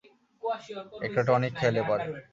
একটা 1.05 1.21
টনিক 1.27 1.53
খাইলে 1.59 1.81
পারে। 1.89 2.05